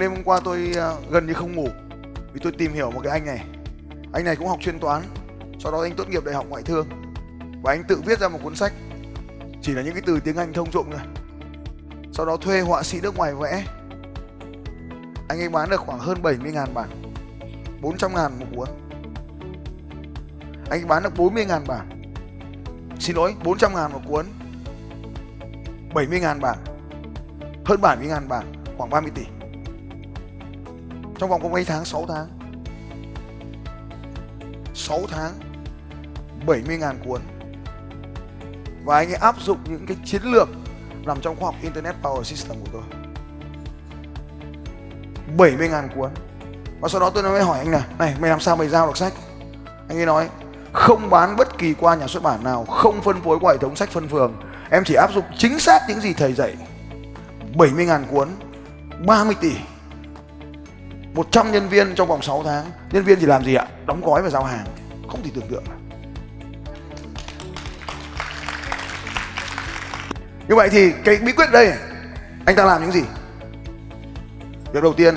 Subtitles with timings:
[0.00, 1.68] Đêm hôm qua tôi ờ, gần như không ngủ
[2.32, 3.44] vì tôi tìm hiểu một cái anh này.
[4.12, 5.02] Anh này cũng học chuyên toán,
[5.58, 6.88] sau đó anh tốt nghiệp đại học ngoại thương
[7.62, 8.72] và anh tự viết ra một cuốn sách
[9.62, 11.00] chỉ là những cái từ tiếng Anh thông dụng thôi.
[12.12, 13.64] Sau đó thuê họa sĩ nước ngoài vẽ.
[15.28, 16.88] Anh ấy bán được khoảng hơn 70 ngàn bản,
[17.80, 18.68] 400 ngàn một cuốn.
[20.70, 22.12] Anh ấy bán được 40 ngàn bản.
[23.00, 24.26] Xin lỗi, 400 ngàn một cuốn.
[25.94, 26.58] 70 ngàn bản.
[27.64, 29.22] Hơn 70 ngàn bản, khoảng 30 tỷ
[31.18, 31.84] trong vòng có mấy tháng?
[31.84, 32.28] 6 tháng.
[34.74, 35.32] 6 tháng
[36.46, 37.20] 70.000 cuốn.
[38.84, 40.48] Và anh ấy áp dụng những cái chiến lược
[41.04, 42.82] nằm trong khoa học Internet Power System của tôi.
[45.36, 46.10] 70.000 cuốn.
[46.80, 48.96] Và sau đó tôi mới hỏi anh là này, mày làm sao mày giao được
[48.96, 49.12] sách?
[49.88, 50.28] Anh ấy nói,
[50.72, 53.76] không bán bất kỳ qua nhà xuất bản nào, không phân phối qua hệ thống
[53.76, 54.34] sách phân phường.
[54.70, 56.56] Em chỉ áp dụng chính xác những gì thầy dạy.
[57.54, 58.28] 70.000 cuốn
[59.06, 59.52] 30 tỷ.
[61.14, 62.64] 100 nhân viên trong vòng 6 tháng.
[62.92, 63.66] Nhân viên thì làm gì ạ?
[63.86, 64.66] Đóng gói và giao hàng.
[65.08, 65.64] Không thể tưởng tượng
[70.48, 71.72] Như vậy thì cái bí quyết đây,
[72.46, 73.02] Anh ta làm những gì?
[74.72, 75.14] Việc đầu tiên,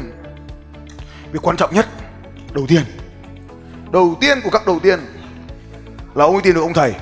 [1.32, 1.86] Việc quan trọng nhất,
[2.54, 2.84] Đầu tiên.
[3.92, 5.00] Đầu tiên của các đầu tiên
[6.16, 6.94] Là ông ấy tìm được ông thầy.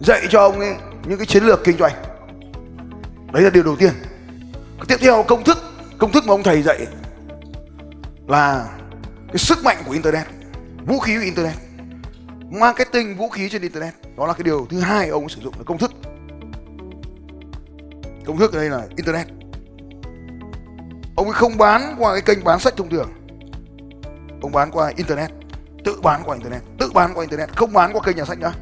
[0.00, 0.74] Dạy cho ông ấy
[1.04, 1.92] những cái chiến lược kinh doanh.
[3.32, 3.92] Đấy là điều đầu tiên.
[4.88, 5.58] Tiếp theo, công thức
[5.98, 6.86] công thức mà ông thầy dạy
[8.28, 8.68] là
[9.28, 10.26] cái sức mạnh của internet
[10.86, 11.54] vũ khí của internet
[12.50, 13.94] marketing vũ khí trên internet.
[14.16, 15.92] Đó là cái điều thứ hai ông sử dụng là công thức.
[18.24, 19.26] Công thức ở đây là internet.
[21.16, 23.12] Ông ấy không bán qua cái kênh bán sách thông thường.
[24.42, 25.30] Ông bán qua internet
[25.84, 28.52] tự bán qua internet tự bán qua internet không bán qua kênh nhà sách nữa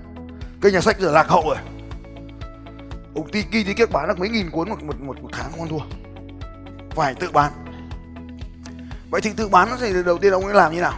[0.61, 1.57] kênh nhà sách giờ lạc hậu rồi.
[3.15, 5.51] Ông ti kỳ tí kiếp bán được mấy nghìn cuốn một một một, một tháng
[5.51, 6.04] không ăn thua
[6.95, 7.53] phải tự bán.
[9.11, 10.95] Vậy thì tự bán thì đầu tiên ông ấy làm như nào?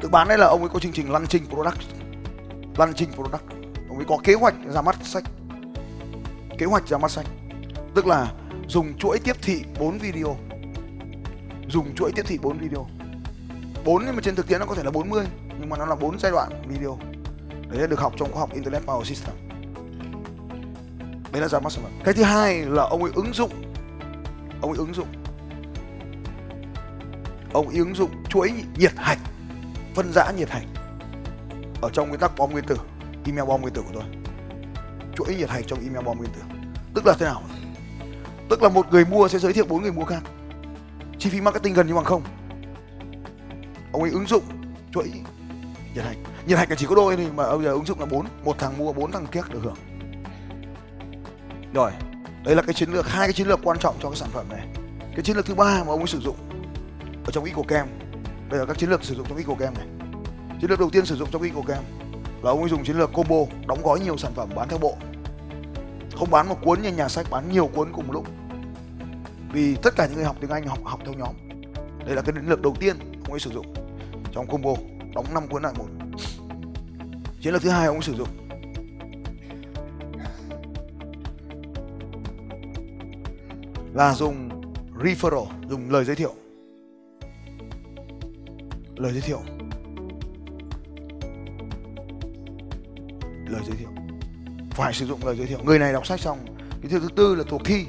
[0.00, 1.78] Tự bán đây là ông ấy có chương trình launching product.
[2.76, 3.42] Launching product.
[3.88, 5.24] Ông ấy có kế hoạch ra mắt sách.
[6.58, 7.26] Kế hoạch ra mắt sách.
[7.94, 8.32] Tức là
[8.68, 10.36] dùng chuỗi tiếp thị 4 video.
[11.68, 12.86] Dùng chuỗi tiếp thị 4 video.
[13.84, 15.26] 4 nhưng mà trên thực tiễn nó có thể là 40
[15.60, 16.98] nhưng mà nó là 4 giai đoạn video.
[17.68, 19.34] Đấy là được học trong khoa học Internet Power System.
[21.32, 21.92] Đấy là ra mắt sản phẩm.
[22.04, 23.50] Cái thứ hai là ông ấy ứng dụng.
[24.60, 25.08] Ông ấy ứng dụng
[27.52, 29.18] ông ứng dụng chuỗi nhiệt hạch
[29.94, 30.66] phân rã nhiệt hạch
[31.80, 32.76] ở trong nguyên tắc bom nguyên tử,
[33.26, 34.02] email bom nguyên tử của tôi.
[35.16, 36.40] Chuỗi nhiệt hạch trong email bom nguyên tử.
[36.94, 37.42] Tức là thế nào?
[38.50, 40.22] Tức là một người mua sẽ giới thiệu bốn người mua khác.
[41.18, 42.22] Chi phí marketing gần như bằng không.
[43.92, 44.42] Ông ấy ứng dụng
[44.92, 45.10] chuỗi
[45.94, 46.16] nhiệt hạch
[46.46, 48.26] nhiệt hạch là chỉ có đôi thôi, mà bây giờ ứng dụng là bốn.
[48.44, 49.76] Một thằng mua, bốn thằng kia được hưởng.
[51.74, 51.90] Rồi,
[52.44, 54.46] đấy là cái chiến lược, hai cái chiến lược quan trọng cho cái sản phẩm
[54.48, 54.66] này.
[55.14, 56.36] Cái chiến lược thứ ba mà ông ấy sử dụng
[57.28, 57.88] ở trong Ecocam
[58.50, 59.86] đây là các chiến lược sử dụng trong Ecocam này.
[60.60, 61.84] Chiến lược đầu tiên sử dụng trong Ecocam
[62.42, 63.36] là ông ấy dùng chiến lược combo,
[63.66, 64.96] đóng gói nhiều sản phẩm bán theo bộ.
[66.16, 68.26] Không bán một cuốn như nhà sách, bán nhiều cuốn cùng một lúc.
[69.52, 71.34] Vì tất cả những người học tiếng Anh học học theo nhóm.
[72.06, 73.74] Đây là cái chiến lược đầu tiên ông ấy sử dụng
[74.32, 74.74] trong combo,
[75.14, 75.88] đóng 5 cuốn lại một.
[77.40, 78.28] Chiến lược thứ hai ông ấy sử dụng.
[83.94, 84.48] Là dùng
[84.98, 86.34] referral, dùng lời giới thiệu
[89.00, 89.40] lời giới thiệu.
[93.46, 93.88] Lời giới thiệu.
[94.70, 95.58] Phải sử dụng lời giới thiệu.
[95.64, 96.38] Người này đọc sách xong
[96.82, 97.86] cái thứ thứ tư là cuộc thi.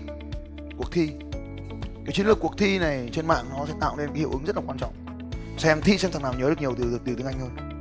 [0.77, 1.11] Cuộc thi.
[2.05, 4.45] Cái chiến lược cuộc thi này trên mạng nó sẽ tạo nên cái hiệu ứng
[4.45, 4.93] rất là quan trọng.
[5.57, 7.79] Xem thi xem thằng nào nhớ được nhiều từ từ tiếng anh hơn.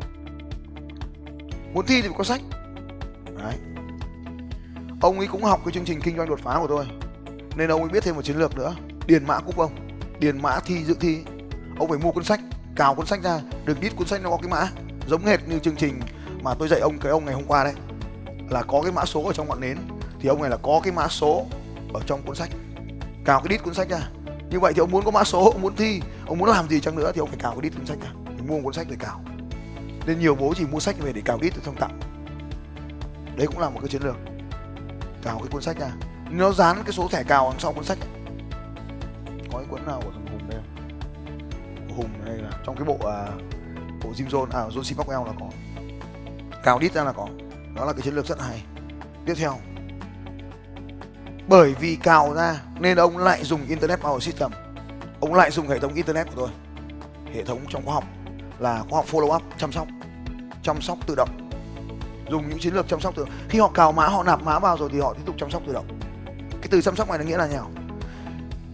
[1.74, 2.40] Muốn thi thì phải có sách.
[3.38, 3.54] Đấy.
[5.00, 6.86] Ông ấy cũng học cái chương trình kinh doanh đột phá của tôi.
[7.56, 8.74] Nên ông ấy biết thêm một chiến lược nữa.
[9.06, 9.72] Điền mã cúp ông.
[10.18, 11.18] Điền mã thi, dự thi.
[11.78, 12.40] Ông phải mua cuốn sách
[12.78, 14.70] cào cuốn sách ra, được đít cuốn sách nó có cái mã,
[15.06, 16.00] giống hệt như chương trình
[16.42, 17.74] mà tôi dạy ông, cái ông ngày hôm qua đấy,
[18.50, 19.78] là có cái mã số ở trong ngọn nến,
[20.20, 21.46] thì ông này là có cái mã số
[21.94, 22.48] ở trong cuốn sách.
[23.24, 24.08] Cào cái đít cuốn sách ra.
[24.50, 26.80] Như vậy thì ông muốn có mã số, ông muốn thi, ông muốn làm gì
[26.80, 28.10] chăng nữa thì ông phải cào cái đít cuốn sách ra.
[28.48, 29.20] Mua một cuốn sách để cào.
[30.06, 32.00] Nên nhiều bố chỉ mua sách về để cào đít rồi xong tặng.
[33.36, 34.16] Đấy cũng là một cái chiến lược.
[35.22, 35.90] Cào cái cuốn sách ra.
[36.30, 37.98] Nó dán cái số thẻ cào đằng sau cuốn sách.
[38.00, 38.08] Ấy.
[39.52, 40.10] có cái cuốn nào của
[41.98, 43.42] hùng hay là trong cái bộ uh,
[44.04, 44.96] bộ Jim Jones à John C.
[44.98, 45.46] Maxwell là có.
[46.62, 47.28] Cào đít ra là có.
[47.76, 48.62] Đó là cái chiến lược rất hay.
[49.26, 49.52] Tiếp theo.
[51.48, 54.50] Bởi vì cào ra nên ông lại dùng internet power system.
[55.20, 56.48] Ông lại dùng hệ thống internet của tôi.
[57.34, 58.04] Hệ thống trong khoa học
[58.58, 59.86] là khoa học follow up chăm sóc
[60.62, 61.50] chăm sóc tự động.
[62.30, 63.34] Dùng những chiến lược chăm sóc tự động.
[63.48, 65.62] Khi họ cào mã họ nạp mã vào rồi thì họ tiếp tục chăm sóc
[65.66, 65.86] tự động.
[66.50, 67.70] Cái từ chăm sóc này nó nghĩa là nào?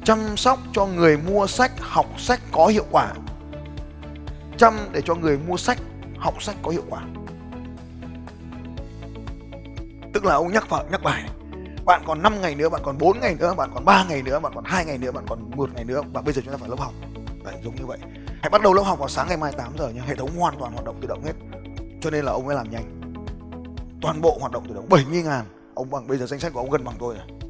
[0.04, 3.12] Chăm sóc cho người mua sách, học sách có hiệu quả.
[4.58, 5.78] Chăm để cho người mua sách,
[6.18, 7.02] học sách có hiệu quả.
[10.12, 11.24] Tức là ông nhắc vào, nhắc bài
[11.84, 14.40] bạn còn 5 ngày nữa, bạn còn 4 ngày nữa, bạn còn 3 ngày nữa,
[14.40, 16.58] bạn còn hai ngày nữa, bạn còn một ngày nữa, và bây giờ chúng ta
[16.58, 16.92] phải lớp học.
[17.44, 17.98] Đấy, giống như vậy.
[18.42, 20.00] Hãy bắt đầu lớp học vào sáng ngày mai 8 giờ nhé.
[20.06, 21.32] Hệ thống hoàn toàn hoạt động tự động hết.
[22.00, 23.00] Cho nên là ông ấy làm nhanh.
[24.02, 24.88] Toàn bộ hoạt động tự động.
[24.88, 25.44] 70 ngàn.
[25.74, 27.43] Ông bằng, bây giờ danh sách của ông gần bằng tôi rồi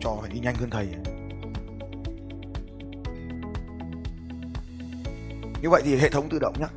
[0.00, 0.88] trò phải đi nhanh hơn thầy.
[5.62, 6.70] Như vậy thì hệ thống tự động nhắc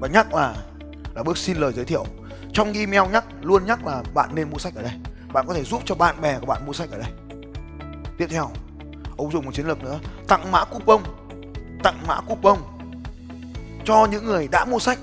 [0.00, 0.54] và nhắc là
[1.14, 2.04] là bước xin lời giới thiệu.
[2.52, 4.92] Trong email nhắc, luôn nhắc là bạn nên mua sách ở đây.
[5.32, 7.10] Bạn có thể giúp cho bạn bè của bạn mua sách ở đây.
[8.18, 8.50] Tiếp theo,
[9.16, 9.98] ông dùng một chiến lược nữa.
[10.28, 11.02] Tặng mã coupon.
[11.82, 12.58] Tặng mã coupon
[13.84, 14.98] cho những người đã mua sách.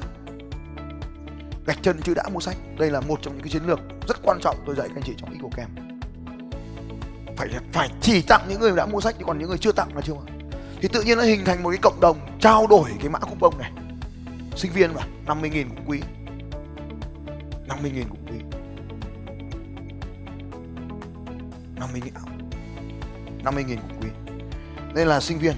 [1.65, 2.57] Gạch chân chứ đã mua sách.
[2.77, 5.03] Đây là một trong những cái chiến lược rất quan trọng tôi dạy các anh
[5.03, 5.84] chị trong EcoCamp
[7.37, 9.95] phải phải chỉ tặng những người đã mua sách, chứ còn những người chưa tặng
[9.95, 10.13] là chưa
[10.81, 13.59] thì tự nhiên nó hình thành một cái cộng đồng trao đổi cái mã coupon
[13.59, 13.71] này.
[14.55, 16.01] Sinh viên mà 50 nghìn cũng quý.
[17.67, 18.37] 50 nghìn cũng quý.
[21.75, 22.13] 50 nghìn
[23.43, 24.09] 50 nghìn cũng quý.
[24.93, 25.55] Đây là sinh viên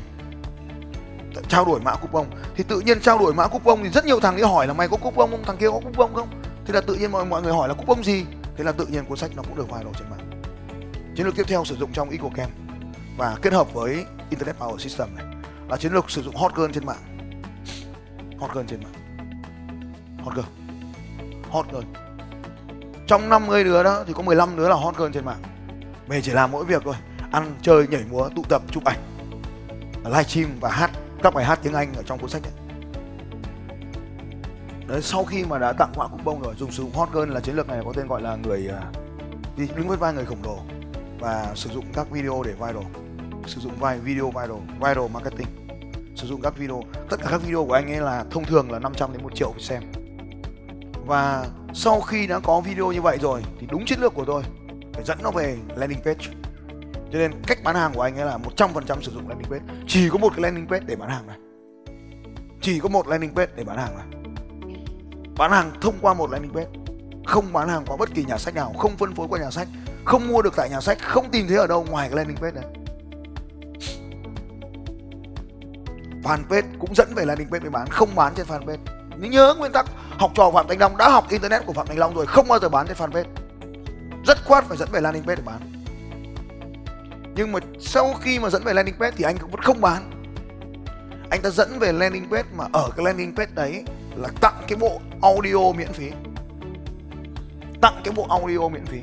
[1.50, 2.26] trao đổi mã coupon
[2.56, 4.88] thì tự nhiên trao đổi mã coupon thì rất nhiều thằng đi hỏi là mày
[4.88, 5.44] có coupon không?
[5.44, 6.28] Thằng kia có coupon không?
[6.66, 8.26] Thế là tự nhiên mọi mọi người hỏi là coupon gì?
[8.58, 10.27] Thế là tự nhiên cuốn sách nó cũng được viral trên mạng
[11.18, 12.52] chiến lược tiếp theo sử dụng trong EcoCamp
[13.18, 15.26] và kết hợp với Internet Power System này
[15.70, 17.30] là chiến lược sử dụng hot girl trên mạng.
[18.40, 18.94] Hot girl trên mạng.
[20.24, 20.46] Hot girl.
[21.50, 21.84] Hot girl.
[23.08, 25.42] Trong 50 đứa đó thì có 15 đứa là hot girl trên mạng.
[26.08, 26.96] Mình chỉ làm mỗi việc thôi.
[27.32, 29.00] Ăn chơi nhảy múa tụ tập chụp ảnh
[30.06, 30.92] livestream và hát
[31.24, 32.54] các bài hát tiếng Anh ở trong cuốn sách đấy.
[34.88, 37.40] Đấy, sau khi mà đã tặng mã bông rồi dùng sử dụng hot girl là
[37.40, 38.82] chiến lược này có tên gọi là người à,
[39.58, 40.77] đứng với vai người khổng lồ
[41.20, 42.84] và sử dụng các video để viral.
[43.48, 45.48] Sử dụng vài video viral viral marketing.
[46.16, 48.80] Sử dụng các video, tất cả các video của anh ấy là thông thường là
[48.80, 49.84] 500 đến 1 triệu xem.
[51.06, 54.44] Và sau khi đã có video như vậy rồi, thì đúng chiến lược của tôi
[54.94, 56.26] phải dẫn nó về landing page.
[57.12, 59.66] Cho nên cách bán hàng của anh ấy là 100% sử dụng landing page.
[59.88, 61.38] Chỉ có một cái landing page để bán hàng này.
[62.62, 64.06] Chỉ có một landing page để bán hàng này.
[65.38, 66.70] Bán hàng thông qua một landing page
[67.28, 69.68] không bán hàng qua bất kỳ nhà sách nào, không phân phối qua nhà sách,
[70.06, 72.62] không mua được tại nhà sách, không tìm thấy ở đâu ngoài cái landing page
[72.62, 72.66] này.
[76.24, 78.78] Fanpage cũng dẫn về landing page để bán, không bán trên fanpage.
[79.18, 81.98] Nhưng nhớ nguyên tắc học trò phạm thanh long đã học internet của phạm thanh
[81.98, 83.26] long rồi, không bao giờ bán trên fanpage.
[84.26, 85.60] Rất khoát phải dẫn về landing page để bán.
[87.36, 90.12] Nhưng mà sau khi mà dẫn về landing page thì anh cũng vẫn không bán.
[91.30, 93.84] Anh ta dẫn về landing page mà ở cái landing page đấy
[94.16, 96.12] là tặng cái bộ audio miễn phí
[97.82, 99.00] tặng cái bộ audio miễn phí.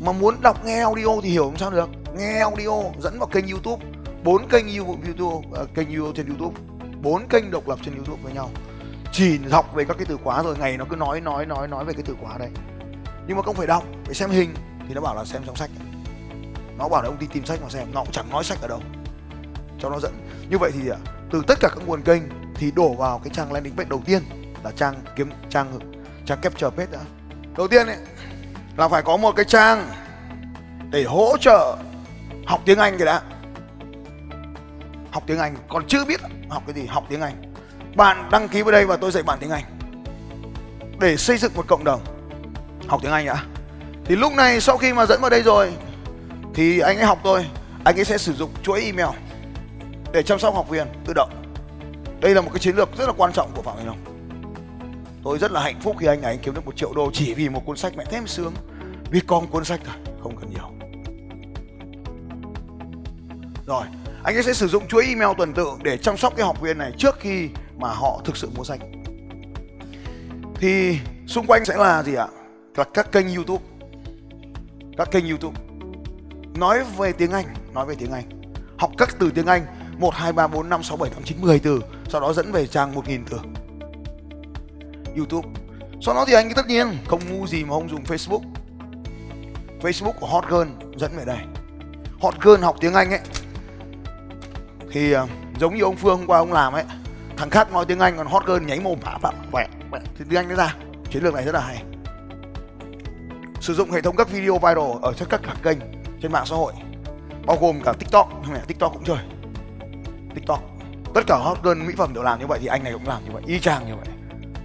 [0.00, 1.88] Mà muốn đọc nghe audio thì hiểu làm sao được.
[2.18, 3.86] Nghe audio dẫn vào kênh youtube.
[4.24, 6.60] Bốn kênh youtube uh, kênh youtube trên youtube.
[7.02, 8.50] Bốn kênh độc lập trên youtube với nhau.
[9.12, 11.84] Chỉ học về các cái từ khóa rồi ngày nó cứ nói nói nói nói
[11.84, 12.50] về cái từ khóa đấy.
[13.26, 14.54] Nhưng mà không phải đọc phải xem hình
[14.88, 15.70] thì nó bảo là xem trong sách.
[16.78, 17.88] Nó bảo là ông đi tìm sách mà xem.
[17.94, 18.80] Nó cũng chẳng nói sách ở đâu.
[19.78, 20.12] Cho nó dẫn.
[20.50, 20.96] Như vậy thì à,
[21.30, 22.22] từ tất cả các nguồn kênh
[22.54, 24.22] thì đổ vào cái trang landing page đầu tiên
[24.64, 25.78] là trang kiếm, trang
[26.26, 26.98] trang capture page đã.
[27.56, 27.96] Đầu tiên ấy,
[28.76, 29.88] là phải có một cái trang
[30.90, 31.76] để hỗ trợ
[32.46, 33.22] học tiếng anh cái đã.
[35.10, 37.54] Học tiếng anh, còn chưa biết học cái gì, học tiếng anh.
[37.96, 39.64] Bạn đăng ký vào đây và tôi dạy bạn tiếng anh.
[41.00, 42.00] Để xây dựng một cộng đồng,
[42.88, 43.44] học tiếng anh đã.
[44.04, 45.72] Thì lúc này sau khi mà dẫn vào đây rồi,
[46.54, 47.46] thì anh ấy học tôi
[47.84, 49.08] anh ấy sẽ sử dụng chuỗi email
[50.12, 51.30] để chăm sóc học viên tự động.
[52.20, 54.15] Đây là một cái chiến lược rất là quan trọng của phạm anh long
[55.26, 57.34] tôi rất là hạnh phúc khi anh ấy anh kiếm được một triệu đô chỉ
[57.34, 58.54] vì một cuốn sách mẹ thêm sướng.
[59.10, 60.70] Vì con cuốn sách thôi không cần nhiều.
[63.66, 63.82] Rồi,
[64.24, 66.78] anh ấy sẽ sử dụng chuỗi email tuần tự để chăm sóc cái học viên
[66.78, 68.80] này trước khi mà họ thực sự mua sách.
[70.54, 72.28] Thì xung quanh sẽ là gì ạ?
[72.76, 73.64] Là các kênh youtube.
[74.98, 75.60] Các kênh youtube.
[76.58, 78.24] Nói về tiếng anh, nói về tiếng anh.
[78.78, 79.66] Học các từ tiếng anh,
[79.98, 81.80] một, hai, ba, bốn, năm, sáu, bảy, tám, chín, mười từ.
[82.08, 83.38] Sau đó dẫn về trang một nghìn từ
[85.16, 85.48] youtube.
[86.00, 88.40] Sau đó thì anh tất nhiên không ngu gì mà không dùng facebook.
[89.80, 91.38] Facebook của hot girl dẫn về đây.
[92.20, 93.20] Hot girl học tiếng anh ấy.
[94.90, 95.26] Thì ờ,
[95.60, 96.84] giống như ông phương hôm qua ông làm ấy,
[97.36, 100.38] thằng khác nói tiếng anh còn hot girl nháy mồm, phả phả quẹ thì tiếng
[100.38, 100.74] anh nó ra.
[101.10, 101.82] Chiến lược này rất là hay.
[103.60, 105.78] Sử dụng hệ thống các video viral ở trên các các kênh
[106.22, 106.72] trên mạng xã hội,
[107.46, 109.18] bao gồm cả tiktok mẹ tiktok cũng chơi.
[110.34, 110.62] Tiktok.
[111.14, 113.24] Tất cả hot girl mỹ phẩm đều làm như vậy thì anh này cũng làm
[113.24, 114.15] như vậy, y chang như vậy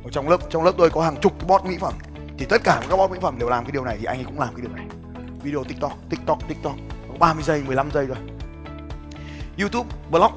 [0.10, 1.93] trong lớp trong lớp tôi có hàng chục cái bot mỹ phẩm.
[2.38, 4.25] Thì tất cả các bot mỹ phẩm đều làm cái điều này thì anh ấy
[4.25, 4.86] cũng làm cái điều này.
[5.43, 6.75] Video tiktok tiktok tiktok.
[7.20, 8.17] 30 giây 15 giây thôi.
[9.60, 10.31] Youtube, blog.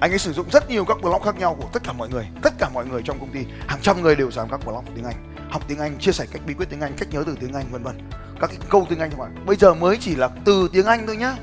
[0.00, 2.28] Anh ấy sử dụng rất nhiều các blog khác nhau của tất cả mọi người.
[2.42, 5.04] Tất cả mọi người trong công ty, hàng trăm người đều làm các blog tiếng
[5.04, 5.34] anh.
[5.50, 7.64] Học tiếng anh, chia sẻ cách bí quyết tiếng anh, cách nhớ từ tiếng anh,
[7.70, 8.10] vân vân.
[8.40, 9.46] Các cái câu tiếng anh các bạn.
[9.46, 11.36] Bây giờ mới chỉ là từ tiếng anh thôi nhá.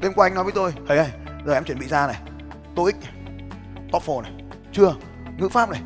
[0.00, 1.08] Đêm qua anh nói với tôi thầy ơi
[1.46, 2.16] giờ em chuẩn bị ra này.
[2.76, 2.96] Toic
[3.92, 4.32] TOEFL này.
[4.72, 4.94] Chưa?
[5.38, 5.80] Ngữ pháp này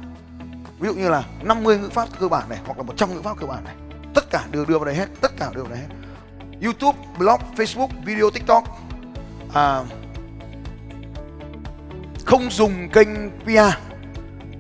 [0.78, 3.37] ví dụ như là 50 ngữ pháp cơ bản này hoặc là 100 ngữ pháp
[3.40, 3.75] cơ bản này.
[4.14, 5.88] Tất cả đều đưa vào đây hết tất cả đều vào đây hết.
[6.62, 8.64] YouTube blog Facebook video TikTok.
[9.54, 9.83] À,
[12.26, 13.76] không dùng kênh PR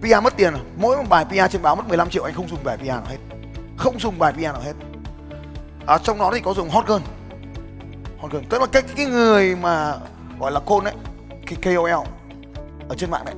[0.00, 2.64] PR mất tiền mỗi một bài PR trên báo mất 15 triệu anh không dùng
[2.64, 3.18] bài PR nào hết.
[3.76, 4.74] Không dùng bài PR nào hết.
[5.86, 7.02] À, trong đó thì có dùng hot girl.
[8.18, 8.44] Hot girl.
[8.50, 9.94] Tức là cái cái người mà
[10.38, 10.94] gọi là côn đấy
[11.46, 12.08] cái KOL
[12.88, 13.34] ở trên mạng đấy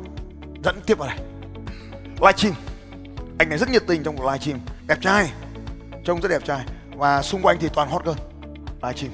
[0.65, 1.19] dẫn tiếp vào này
[2.21, 2.55] livestream
[3.39, 4.61] anh này rất nhiệt tình trong một live stream.
[4.87, 5.33] Đẹp trai.
[6.05, 6.65] Trông rất đẹp trai.
[6.97, 8.19] Và xung quanh thì toàn hot girl.
[8.83, 9.13] Live stream.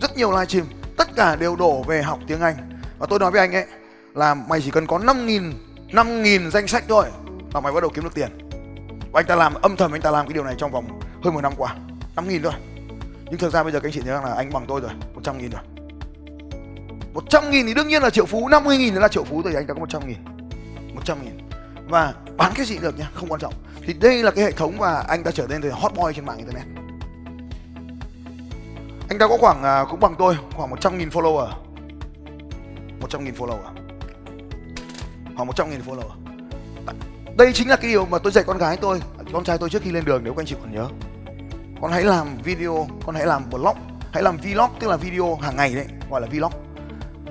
[0.00, 0.66] Rất nhiều live stream.
[0.96, 2.56] Tất cả đều đổ về học tiếng Anh.
[2.98, 3.66] Và tôi nói với anh ấy
[4.14, 5.52] là mày chỉ cần có 5.000
[5.90, 7.06] 5.000 danh sách thôi
[7.54, 8.28] là mày bắt đầu kiếm được tiền.
[9.12, 11.34] Và anh ta làm, âm thầm anh ta làm cái điều này trong vòng hơn
[11.34, 11.76] một năm qua.
[12.16, 12.52] 5.000 thôi.
[13.24, 14.90] Nhưng thực ra bây giờ các anh chị thấy rằng là anh bằng tôi rồi.
[15.14, 15.62] 100 nghìn rồi.
[17.14, 18.48] 100 nghìn thì đương nhiên là triệu phú.
[18.48, 19.54] 50 nghìn là triệu phú rồi.
[19.54, 20.16] Anh ta có 100 nghìn.
[20.94, 21.43] 100 nghìn
[21.88, 23.54] và bán cái gì được nhá không quan trọng.
[23.86, 26.26] Thì đây là cái hệ thống và anh ta trở nên từ hot boy trên
[26.26, 26.64] mạng internet.
[29.08, 31.48] Anh ta có khoảng à, cũng bằng tôi, khoảng 100 nghìn follower.
[33.00, 33.74] 100 nghìn follower.
[35.36, 36.10] Khoảng 100 nghìn follower.
[37.36, 39.00] Đây chính là cái điều mà tôi dạy con gái tôi,
[39.32, 40.88] con trai tôi trước khi lên đường, nếu các anh chị còn nhớ.
[41.80, 43.76] Con hãy làm video, con hãy làm vlog,
[44.12, 46.52] hãy làm vlog, tức là video hàng ngày đấy, gọi là vlog.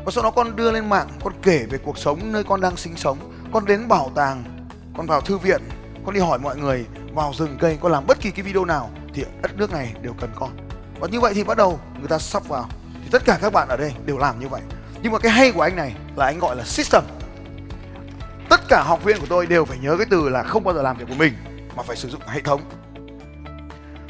[0.06, 2.78] Và sau đó con đưa lên mạng, con kể về cuộc sống nơi con đang
[2.78, 4.44] sinh sống con đến bảo tàng,
[4.98, 5.62] con vào thư viện,
[6.06, 8.90] con đi hỏi mọi người, vào rừng cây, con làm bất kỳ cái video nào
[9.14, 10.50] thì đất nước này đều cần con.
[11.00, 12.70] Và như vậy thì bắt đầu người ta sắp vào.
[13.04, 14.62] Thì tất cả các bạn ở đây đều làm như vậy.
[15.02, 17.04] Nhưng mà cái hay của anh này là anh gọi là system.
[18.50, 20.82] Tất cả học viên của tôi đều phải nhớ cái từ là không bao giờ
[20.82, 21.34] làm việc của mình,
[21.76, 22.62] mà phải sử dụng hệ thống.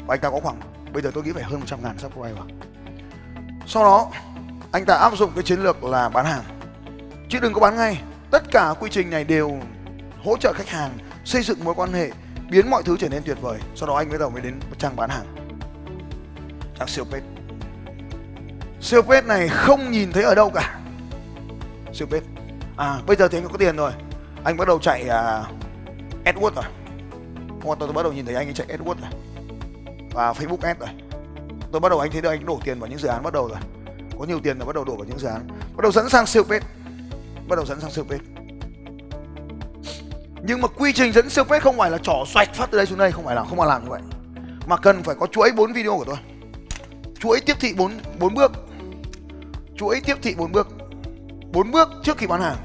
[0.06, 0.60] Và anh ta có khoảng,
[0.92, 2.44] bây giờ tôi nghĩ phải hơn 100 ngàn subscriber.
[3.66, 4.10] Sau đó,
[4.72, 6.44] anh ta áp dụng cái chiến lược là bán hàng.
[7.28, 7.98] Chứ đừng có bán ngay
[8.34, 9.52] tất cả quy trình này đều
[10.24, 10.90] hỗ trợ khách hàng
[11.24, 12.10] xây dựng mối quan hệ
[12.50, 13.58] biến mọi thứ trở nên tuyệt vời.
[13.74, 15.26] Sau đó anh mới đầu mới đến trang bán hàng.
[16.78, 17.24] Trang siêu page
[18.80, 20.80] siêu page này không nhìn thấy ở đâu cả.
[21.92, 22.26] Siêu page
[22.76, 23.92] à bây giờ thì anh có tiền rồi.
[24.44, 25.44] Anh bắt đầu chạy à,
[26.24, 26.64] AdWords rồi.
[27.48, 29.10] Hôm tôi, tôi bắt đầu nhìn thấy anh ấy chạy AdWords rồi.
[30.10, 30.88] Và Facebook Ads rồi.
[31.72, 33.48] Tôi bắt đầu anh thấy được anh đổ tiền vào những dự án bắt đầu
[33.48, 33.58] rồi.
[34.18, 35.48] Có nhiều tiền là bắt đầu đổ vào những dự án.
[35.48, 36.66] Bắt đầu dẫn sang siêu page
[37.48, 38.04] bắt đầu dẫn sang siêu
[40.46, 42.98] nhưng mà quy trình dẫn siêu không phải là trỏ xoạch phát từ đây xuống
[42.98, 44.00] đây, không phải là, không mà làm như vậy.
[44.66, 46.16] Mà cần phải có chuỗi bốn video của tôi.
[47.18, 48.52] Chuỗi tiếp thị bốn bốn bước.
[49.76, 50.68] Chuỗi tiếp thị bốn bước.
[51.52, 52.56] Bốn bước trước khi bán hàng.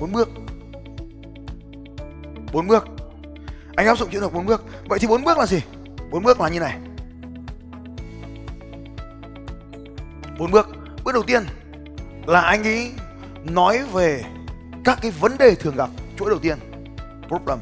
[0.00, 0.28] Bốn bước.
[2.52, 2.88] Bốn bước.
[3.76, 4.64] Anh áp dụng chiến được bốn bước.
[4.88, 5.62] Vậy thì bốn bước là gì?
[6.10, 6.78] Bốn bước là như này.
[10.38, 10.68] Bốn bước.
[11.04, 11.44] Bước đầu tiên
[12.26, 12.92] là anh ấy
[13.44, 14.24] nói về
[14.84, 16.58] các cái vấn đề thường gặp chuỗi đầu tiên
[17.28, 17.58] problem.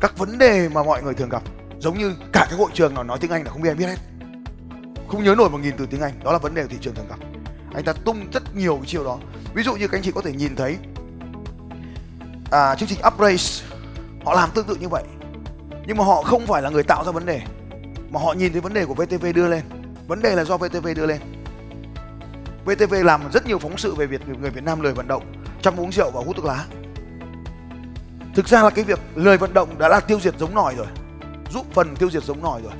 [0.00, 1.42] Các vấn đề mà mọi người thường gặp
[1.78, 3.86] giống như cả cái hội trường nào nói tiếng anh là không biết ai biết
[3.86, 3.98] hết.
[5.08, 7.08] Không nhớ nổi một nghìn từ tiếng anh đó là vấn đề thị trường thường
[7.08, 7.18] gặp.
[7.74, 9.18] Anh ta tung rất nhiều cái chiêu đó.
[9.54, 10.76] Ví dụ như các anh chị có thể nhìn thấy
[12.50, 13.66] à, chương trình upgrade
[14.24, 15.02] họ làm tương tự như vậy.
[15.86, 17.40] Nhưng mà họ không phải là người tạo ra vấn đề
[18.10, 19.62] mà họ nhìn thấy vấn đề của VTV đưa lên.
[20.08, 21.20] Vấn đề là do VTV đưa lên.
[22.66, 25.22] VTV làm rất nhiều phóng sự về việc người Việt Nam lười vận động
[25.62, 26.64] chăm uống rượu và hút thuốc lá.
[28.34, 30.86] Thực ra là cái việc lười vận động đã là tiêu diệt giống nòi rồi,
[31.50, 32.72] giúp phần tiêu diệt giống nòi rồi.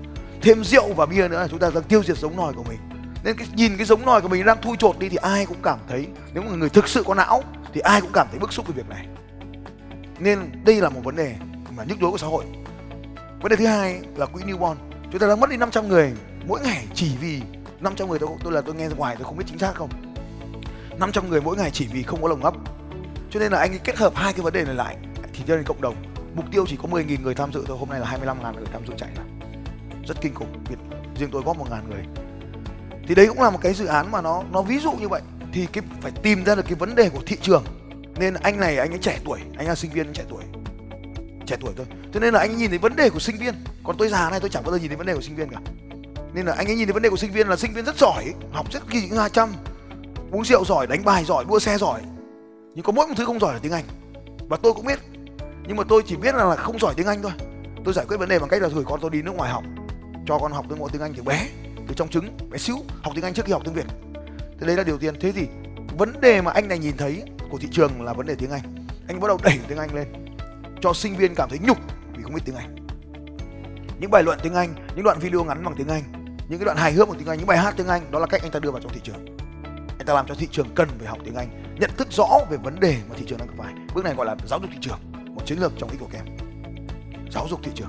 [0.42, 2.78] Thêm rượu và bia nữa là chúng ta đang tiêu diệt giống nòi của mình.
[3.24, 5.62] Nên cái, nhìn cái giống nòi của mình đang thui chột đi thì ai cũng
[5.62, 7.42] cảm thấy, nếu mà người thực sự có não
[7.74, 9.06] thì ai cũng cảm thấy bức xúc về việc này.
[10.18, 11.34] Nên đây là một vấn đề
[11.76, 12.44] mà nhức nhối của xã hội.
[13.40, 14.74] Vấn đề thứ hai là quỹ newborn
[15.12, 16.12] chúng ta đang mất đi 500 người
[16.46, 17.42] mỗi ngày chỉ vì
[17.80, 19.90] 500 người tôi, tôi là tôi nghe ngoài tôi không biết chính xác không.
[20.99, 22.54] 500 người mỗi ngày chỉ vì không có lồng hấp
[23.30, 24.97] cho nên là anh ấy kết hợp hai cái vấn đề này lại
[25.33, 25.95] thì cho nên cộng đồng.
[26.35, 28.87] Mục tiêu chỉ có 10.000 người tham dự thôi hôm nay là 25.000 người tham
[28.87, 29.23] dự chạy là
[30.09, 30.78] rất kinh khủng Việt
[31.18, 32.04] riêng tôi góp 1.000 người.
[33.09, 35.23] Thì đấy cũng là một cái dự án mà nó nó ví dụ như vậy.
[35.52, 37.64] Thì cái phải tìm ra được cái vấn đề của thị trường.
[38.16, 40.42] Nên anh này anh ấy trẻ tuổi anh là sinh viên trẻ tuổi.
[41.47, 41.87] Trẻ tuổi thôi.
[42.14, 43.54] Cho nên là anh nhìn thấy vấn đề của sinh viên.
[43.85, 45.49] Còn tôi già này tôi chẳng bao giờ nhìn thấy vấn đề của sinh viên
[45.49, 45.61] cả
[46.36, 47.98] nên là anh ấy nhìn thấy vấn đề của sinh viên là sinh viên rất
[47.98, 49.52] giỏi học rất kỳ hai trăm
[50.30, 52.00] uống rượu giỏi đánh bài giỏi đua xe giỏi.
[52.74, 53.84] Nhưng có mỗi một thứ không giỏi là tiếng anh.
[54.48, 54.98] Và tôi cũng biết.
[55.66, 57.32] Nhưng mà tôi chỉ biết là, là không giỏi tiếng anh thôi.
[57.84, 59.64] Tôi giải quyết vấn đề bằng cách là gửi con tôi đi nước ngoài học.
[60.26, 61.48] Cho con học tiếng ngôn tiếng anh từ bé
[61.88, 63.86] từ trong trứng bé xíu học tiếng anh trước khi học tiếng việt.
[64.60, 65.14] Thế đấy là điều tiên.
[65.20, 65.46] Thế thì
[65.98, 68.62] vấn đề mà anh này nhìn thấy của thị trường là vấn đề tiếng anh.
[69.08, 70.06] Anh bắt đầu đẩy tiếng anh lên
[70.80, 71.78] cho sinh viên cảm thấy nhục
[72.16, 72.76] vì không biết tiếng anh.
[74.00, 76.02] Những bài luận tiếng anh những đoạn video ngắn bằng tiếng anh
[76.48, 78.26] những cái đoạn hài hước bằng tiếng anh, những bài hát tiếng anh, đó là
[78.26, 79.36] cách anh ta đưa vào trong thị trường.
[79.98, 82.56] Anh ta làm cho thị trường cần phải học tiếng anh, nhận thức rõ về
[82.56, 83.74] vấn đề mà thị trường đang gặp phải.
[83.94, 84.98] Bước này gọi là giáo dục thị trường,
[85.34, 86.24] một chiến lược trong ý của em
[87.32, 87.88] giáo dục thị trường.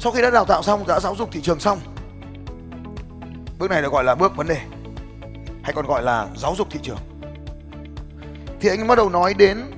[0.00, 1.78] Sau khi đã đào tạo xong, đã giáo dục thị trường xong,
[3.58, 4.60] bước này được gọi là bước vấn đề,
[5.62, 6.98] hay còn gọi là giáo dục thị trường.
[8.60, 9.70] Thì anh bắt đầu nói đến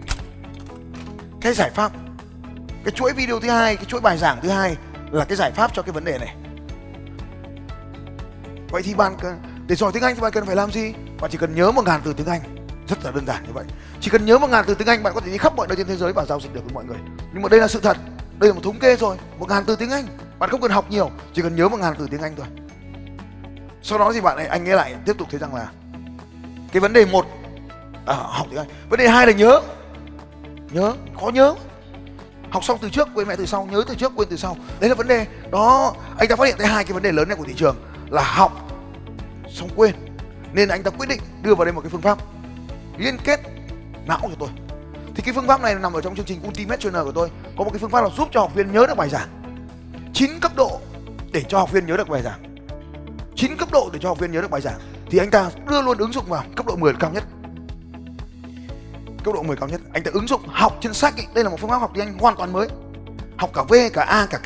[1.40, 1.92] cái giải pháp.
[2.84, 4.76] Cái chuỗi video thứ hai, cái chuỗi bài giảng thứ hai
[5.10, 6.36] là cái giải pháp cho cái vấn đề này
[8.70, 9.16] vậy thì bạn
[9.66, 10.94] để giỏi tiếng anh thì bạn cần phải làm gì?
[11.20, 12.40] Bạn chỉ cần nhớ một ngàn từ tiếng anh.
[12.88, 13.64] Rất là đơn giản như vậy.
[14.00, 15.76] Chỉ cần nhớ một ngàn từ tiếng anh bạn có thể đi khắp mọi nơi
[15.76, 16.96] trên thế giới và giao dịch được với mọi người.
[17.32, 17.96] Nhưng mà đây là sự thật.
[18.38, 19.16] Đây là một thống kê rồi.
[19.38, 20.06] Một ngàn từ tiếng anh.
[20.38, 21.10] Bạn không cần học nhiều.
[21.34, 22.46] Chỉ cần nhớ một ngàn từ tiếng anh thôi.
[23.82, 25.68] Sau đó thì bạn ấy, anh nghe lại tiếp tục thấy rằng là
[26.72, 27.26] cái vấn đề một
[28.06, 28.68] à, học tiếng anh.
[28.88, 29.60] Vấn đề hai là nhớ.
[30.70, 30.92] Nhớ.
[31.20, 31.54] Khó nhớ.
[32.50, 33.68] Học xong từ trước quên mẹ từ sau.
[33.72, 34.56] Nhớ từ trước quên từ sau.
[34.80, 35.26] Đấy là vấn đề.
[35.50, 37.76] Đó anh ta phát hiện thấy hai cái vấn đề lớn này của thị trường
[38.10, 38.68] là học
[39.48, 39.94] xong quên.
[40.52, 42.18] Nên anh ta quyết định đưa vào đây một cái phương pháp
[42.98, 43.40] liên kết
[44.06, 44.48] não cho tôi.
[45.14, 47.30] Thì cái phương pháp này nằm ở trong chương trình Ultimate Trainer của tôi.
[47.58, 49.28] Có một cái phương pháp là giúp cho học viên nhớ được bài giảng?
[50.14, 50.80] Chín cấp độ
[51.32, 52.56] để cho học viên nhớ được bài giảng.
[53.36, 54.78] Chín cấp độ để cho học viên nhớ được bài giảng.
[55.10, 57.24] Thì anh ta đưa luôn ứng dụng vào cấp độ 10 cao nhất.
[59.24, 59.80] Cấp độ 10 cao nhất.
[59.92, 61.24] Anh ta ứng dụng học trên sách ý.
[61.34, 62.68] đây là một phương pháp học tiếng Anh hoàn toàn mới.
[63.36, 64.44] Học cả V, cả A, cả K.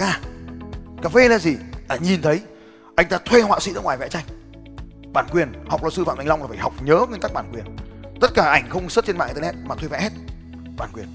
[1.03, 1.57] Cả V là gì?
[1.89, 2.41] Là nhìn thấy
[3.01, 4.25] anh ta thuê họa sĩ ra ngoài vẽ tranh.
[5.13, 7.53] Bản quyền học luật sư phạm thành long là phải học nhớ nguyên tắc bản
[7.53, 7.65] quyền.
[8.21, 10.13] Tất cả ảnh không xuất trên mạng internet mà thuê vẽ hết.
[10.77, 11.07] Bản quyền.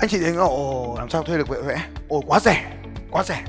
[0.00, 1.88] Anh chị thấy ồ làm sao thuê được vẽ vẽ?
[2.08, 2.76] Ồ quá rẻ
[3.10, 3.44] quá rẻ.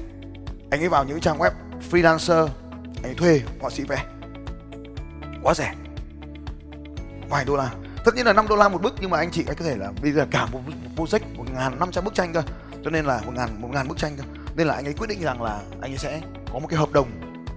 [0.72, 1.52] Anh ấy vào những trang web
[1.92, 2.48] freelancer
[2.96, 4.06] anh ấy thuê họa sĩ vẽ.
[5.44, 5.74] Quá rẻ.
[7.30, 7.72] Vài đô la.
[8.06, 9.92] Tất nhiên là 5 đô la một bức nhưng mà anh chị có thể là
[10.02, 12.44] bây giờ cả một, một project một ngàn năm trăm bức tranh cơ.
[12.84, 14.24] Cho nên là một ngàn một ngàn bức tranh cơ
[14.60, 16.22] nên là anh ấy quyết định rằng là anh ấy sẽ
[16.54, 17.08] có một cái hợp đồng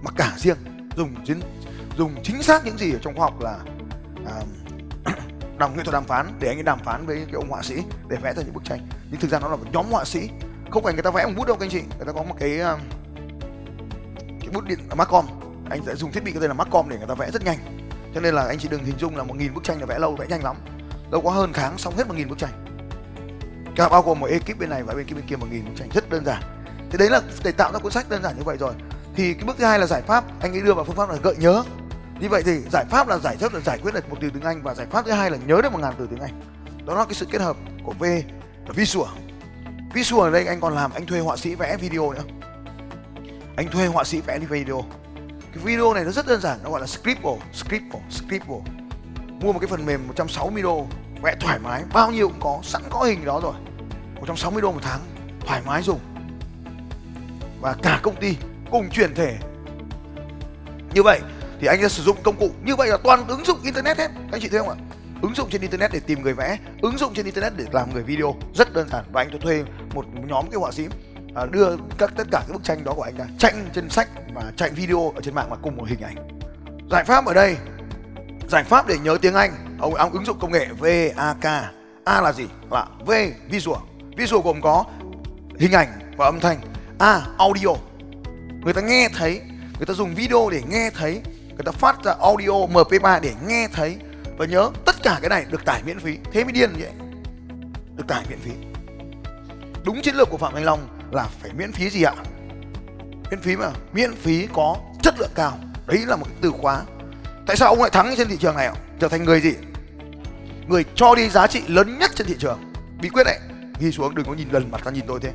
[0.03, 0.57] mặc cả riêng
[0.95, 1.39] dùng chính
[1.97, 3.59] dùng chính xác những gì ở trong khoa học là
[4.25, 4.35] à,
[5.57, 7.75] đàm nghệ thuật đàm phán để anh ấy đàm phán với cái ông họa sĩ
[8.07, 8.87] để vẽ ra những bức tranh.
[9.11, 10.29] Nhưng thực ra nó là một nhóm họa sĩ
[10.71, 11.81] không phải người ta vẽ một bút đâu các anh chị.
[11.97, 12.79] Người ta có một cái um,
[14.39, 15.25] cái bút điện Macom
[15.69, 17.57] anh sẽ dùng thiết bị có tên là Macom để người ta vẽ rất nhanh.
[18.15, 19.99] Cho nên là anh chị đừng hình dung là một nghìn bức tranh là vẽ
[19.99, 20.55] lâu vẽ nhanh lắm.
[21.11, 22.65] Đâu có hơn tháng xong hết một nghìn bức tranh.
[23.75, 25.71] Cả bao gồm một ekip bên này và bên kia bên kia một nghìn bức
[25.75, 26.43] tranh rất đơn giản
[26.93, 28.73] thì đấy là để tạo ra cuốn sách đơn giản như vậy rồi.
[29.15, 31.15] Thì cái bước thứ hai là giải pháp, anh ấy đưa vào phương pháp là
[31.23, 31.63] gợi nhớ.
[32.19, 34.43] Như vậy thì giải pháp là giải pháp là giải quyết được một từ tiếng
[34.43, 36.41] anh và giải pháp thứ hai là nhớ được một ngàn từ tiếng anh.
[36.85, 38.03] Đó là cái sự kết hợp của v
[38.67, 39.09] và visual
[39.93, 42.23] visual ở đây anh còn làm, anh thuê họa sĩ vẽ video nữa.
[43.55, 44.83] Anh thuê họa sĩ vẽ đi video.
[45.53, 48.61] Cái video này nó rất đơn giản, nó gọi là scribble scribble scribble.
[49.41, 50.87] Mua một cái phần mềm 160 đô,
[51.21, 53.53] vẽ thoải mái, bao nhiêu cũng có, sẵn có hình đó rồi.
[54.15, 54.99] 160 đô một tháng,
[55.47, 55.99] thoải mái dùng
[57.63, 58.35] và cả công ty
[58.71, 59.37] cùng chuyển thể.
[60.93, 61.19] Như vậy
[61.61, 64.07] thì anh sẽ sử dụng công cụ như vậy là toàn ứng dụng internet hết.
[64.07, 64.75] Các anh chị thấy không ạ?
[65.21, 68.03] Ứng dụng trên internet để tìm người vẽ ứng dụng trên internet để làm người
[68.03, 68.35] video.
[68.55, 69.03] Rất đơn giản.
[69.11, 70.87] Và anh cho thuê một nhóm cái họa sĩ
[71.35, 74.09] à, đưa các tất cả các bức tranh đó của anh ra tranh trên sách
[74.33, 76.39] và chạy video ở trên mạng và cùng một hình ảnh.
[76.91, 77.57] Giải pháp ở đây
[78.49, 79.77] giải pháp để nhớ tiếng anh.
[79.79, 81.45] Ông, ông ứng dụng công nghệ VAK
[82.05, 82.47] A là gì?
[82.71, 83.11] Là V
[83.49, 83.79] visual.
[84.17, 84.85] Visual gồm có
[85.59, 86.72] hình ảnh và âm thanh
[87.03, 87.21] à.
[87.37, 87.69] Audio.
[88.63, 89.41] Người ta nghe thấy,
[89.77, 93.67] người ta dùng video để nghe thấy, người ta phát ra audio mp3 để nghe
[93.73, 93.97] thấy.
[94.37, 96.17] Và nhớ, tất cả cái này được tải miễn phí.
[96.31, 96.91] Thế mới điên vậy.
[97.95, 98.51] Được tải miễn phí.
[99.83, 102.13] Đúng chiến lược của phạm thanh long là phải miễn phí gì ạ?
[103.31, 103.71] Miễn phí mà.
[103.93, 105.59] Miễn phí có chất lượng cao.
[105.87, 106.81] Đấy là một cái từ khóa.
[107.47, 108.73] Tại sao ông lại thắng trên thị trường này ạ?
[108.99, 109.53] Trở thành người gì?
[110.67, 112.73] Người cho đi giá trị lớn nhất trên thị trường.
[113.01, 113.39] Bí quyết đấy
[113.79, 115.31] ghi xuống, đừng có nhìn lần mặt ta nhìn tôi thế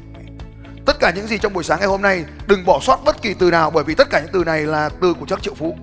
[0.89, 3.35] tất cả những gì trong buổi sáng ngày hôm nay, đừng bỏ sót bất kỳ
[3.35, 5.77] từ nào, bởi vì tất cả những từ này là từ của chắc triệu phú.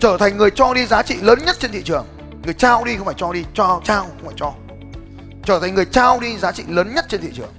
[0.00, 2.06] Trở thành người cho đi giá trị lớn nhất trên thị trường.
[2.44, 4.52] Người trao đi không phải cho đi, cho, trao không phải cho.
[5.44, 7.52] Trở thành người trao đi giá trị lớn nhất trên thị trường.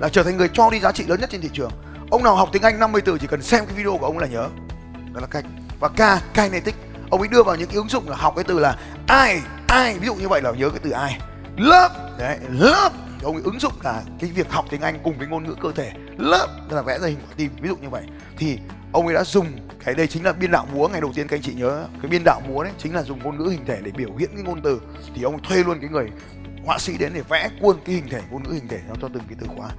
[0.00, 1.70] Là trở thành người cho đi giá trị lớn nhất trên thị trường.
[2.10, 4.26] Ông nào học tiếng anh 50 từ chỉ cần xem cái video của ông là
[4.26, 4.48] nhớ.
[5.12, 5.44] Đó là cách.
[5.80, 6.74] Và k kinetic.
[7.10, 8.76] Ông ấy đưa vào những ứng dụng là học cái từ là
[9.06, 11.20] ai ai ví dụ như vậy là nhớ cái từ ai
[11.56, 12.90] lớp đấy lớp
[13.22, 15.72] ông ấy ứng dụng cả cái việc học tiếng anh cùng với ngôn ngữ cơ
[15.72, 18.02] thể lớp, tức là vẽ ra hình quả tim, ví dụ như vậy.
[18.36, 18.58] Thì
[18.92, 19.46] ông ấy đã dùng
[19.84, 22.10] cái đây chính là biên đạo múa, ngày đầu tiên các anh chị nhớ, cái
[22.10, 24.42] biên đạo múa đấy chính là dùng ngôn ngữ hình thể để biểu hiện cái
[24.42, 24.80] ngôn từ.
[25.14, 26.08] Thì ông thuê luôn cái người
[26.64, 29.08] họa sĩ đến để vẽ cuôn cái hình thể, ngôn ngữ hình thể nó cho
[29.14, 29.70] từng cái từ khóa.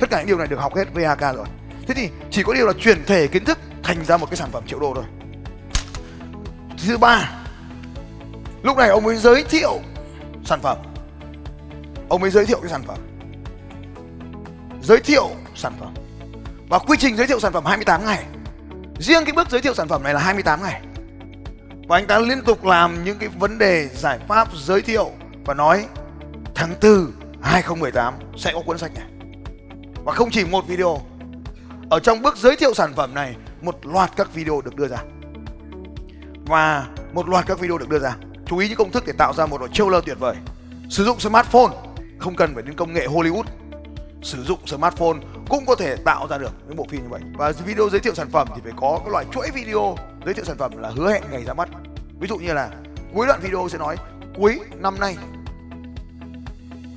[0.00, 1.46] Tất cả những điều này được học hết VHK rồi.
[1.86, 4.50] Thế thì chỉ có điều là chuyển thể kiến thức thành ra một cái sản
[4.52, 5.04] phẩm triệu đô thôi.
[6.86, 7.30] Thứ ba,
[8.62, 9.80] lúc này ông mới giới thiệu
[10.44, 10.78] sản phẩm
[12.08, 12.98] ông mới giới thiệu cái sản phẩm.
[14.82, 15.94] Giới thiệu sản phẩm.
[16.68, 18.24] Và quy trình giới thiệu sản phẩm 28 ngày.
[18.98, 20.82] Riêng cái bước giới thiệu sản phẩm này là 28 ngày.
[21.88, 25.10] Và anh ta liên tục làm những cái vấn đề giải pháp giới thiệu
[25.44, 25.86] và nói
[26.54, 27.12] tháng 4
[27.42, 29.04] 2018 sẽ có cuốn sách này.
[30.04, 31.00] Và không chỉ một video.
[31.90, 34.98] Ở trong bước giới thiệu sản phẩm này, một loạt các video được đưa ra.
[36.46, 38.16] Và một loạt các video được đưa ra.
[38.46, 40.34] Chú ý những công thức để tạo ra một đội trailer tuyệt vời.
[40.90, 41.72] Sử dụng smartphone
[42.24, 43.44] không cần phải đến công nghệ Hollywood
[44.22, 47.20] sử dụng smartphone cũng có thể tạo ra được những bộ phim như vậy.
[47.34, 50.44] Và video giới thiệu sản phẩm thì phải có cái loại chuỗi video giới thiệu
[50.44, 51.68] sản phẩm là hứa hẹn ngày ra mắt.
[52.20, 52.70] Ví dụ như là
[53.14, 53.96] cuối đoạn video sẽ nói,
[54.36, 55.16] cuối năm nay.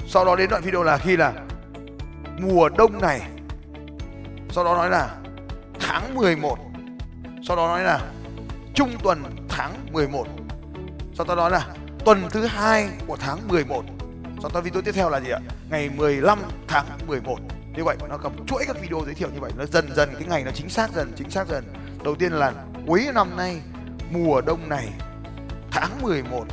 [0.07, 1.33] Sau đó đến đoạn video là khi là
[2.39, 3.21] mùa đông này.
[4.51, 5.15] Sau đó nói là
[5.79, 6.57] tháng 11
[7.47, 8.01] sau đó nói là
[8.73, 10.27] trung tuần tháng 11
[11.13, 11.67] sau đó nói là
[12.05, 13.83] tuần thứ hai của tháng 11
[14.41, 15.39] sau đó video tiếp theo là gì ạ?
[15.69, 17.37] Ngày 15 tháng 11
[17.75, 19.51] như vậy, nó cầm chuỗi các video giới thiệu như vậy.
[19.57, 21.73] Nó dần dần, cái ngày nó chính xác dần, chính xác dần.
[22.03, 22.53] Đầu tiên là
[22.87, 23.61] cuối năm nay,
[24.11, 24.89] mùa đông này,
[25.71, 26.45] tháng 11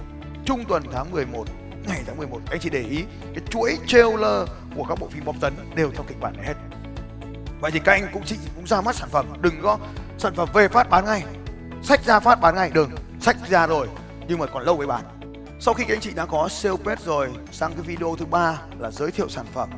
[0.45, 1.45] trung tuần tháng 11
[1.87, 5.41] ngày tháng 11 anh chị để ý, cái chuỗi trailer của các bộ phim bom
[5.41, 6.55] tấn đều theo kịch bản này hết.
[7.61, 9.27] Vậy thì các anh cũng chị cũng ra mắt sản phẩm.
[9.41, 9.79] Đừng có,
[10.19, 11.25] sản phẩm về phát bán ngay.
[11.83, 12.71] Sách ra phát bán ngay.
[12.75, 13.89] Đừng sách ra rồi.
[14.29, 15.05] Nhưng mà còn lâu mới bán
[15.61, 18.61] sau khi các anh chị đã có sale page rồi, sang cái video thứ ba
[18.79, 19.71] là giới thiệu sản phẩm.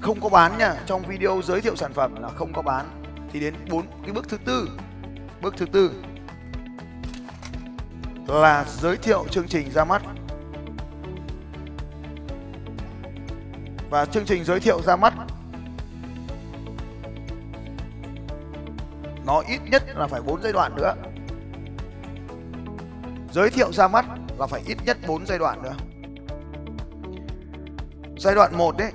[0.00, 3.02] Không có bán nha, trong video giới thiệu sản phẩm là không có bán.
[3.32, 4.68] Thì đến bốn, cái bước thứ tư.
[5.42, 5.92] Bước thứ tư
[8.26, 10.02] là giới thiệu chương trình ra mắt.
[13.90, 15.14] Và chương trình giới thiệu ra mắt,
[19.26, 20.94] nó ít nhất là phải 4 giai đoạn nữa.
[23.32, 24.06] Giới thiệu ra mắt
[24.38, 25.74] là phải ít nhất 4 giai đoạn nữa.
[28.18, 28.92] Giai đoạn 1 đấy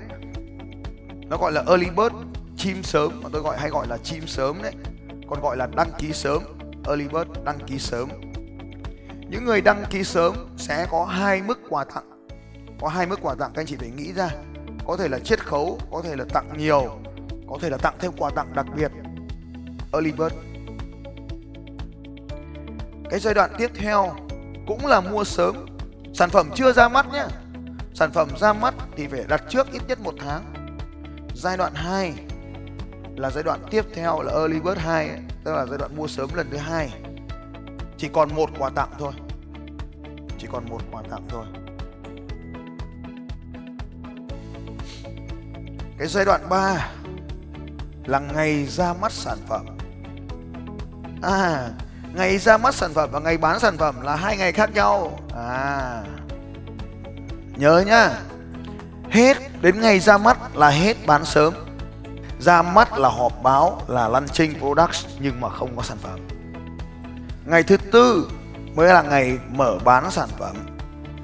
[1.32, 2.14] nó gọi là early bird,
[2.56, 4.72] chim sớm, mà tôi gọi, hay gọi là chim sớm đấy.
[5.28, 6.42] Còn gọi là đăng ký sớm,
[6.86, 8.08] early bird, đăng ký sớm.
[9.30, 12.26] Những người đăng ký sớm sẽ có hai mức quà tặng.
[12.80, 14.30] Có hai mức quà tặng, các anh chị phải nghĩ ra.
[14.86, 16.98] Có thể là chiết khấu, có thể là tặng nhiều,
[17.48, 18.92] có thể là tặng thêm quà tặng đặc biệt.
[19.92, 20.34] Early bird.
[23.10, 24.14] Cái giai đoạn tiếp theo
[24.66, 25.66] cũng là mua sớm.
[26.14, 27.24] Sản phẩm chưa ra mắt nhé
[27.94, 30.54] sản phẩm ra mắt thì phải đặt trước ít nhất một tháng.
[31.34, 32.12] Giai đoạn 2
[33.16, 36.06] là giai đoạn tiếp theo là early bird 2 ấy, tức là giai đoạn mua
[36.06, 36.90] sớm lần thứ hai.
[37.98, 39.12] Chỉ còn một quà tặng thôi.
[40.38, 41.46] Chỉ còn một quà tặng thôi.
[45.98, 46.90] Cái giai đoạn 3
[48.06, 49.66] là ngày ra mắt sản phẩm.
[51.22, 51.70] À
[52.14, 55.18] ngày ra mắt sản phẩm và ngày bán sản phẩm là hai ngày khác nhau.
[55.36, 56.02] À.
[57.56, 58.10] Nhớ nhá.
[59.10, 61.54] Hết đến ngày ra mắt là hết bán sớm.
[62.40, 66.20] Ra mắt là họp báo, là launching products nhưng mà không có sản phẩm.
[67.46, 68.28] Ngày thứ tư
[68.74, 70.56] mới là ngày mở bán sản phẩm.